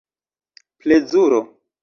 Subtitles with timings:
[0.79, 1.39] plezuro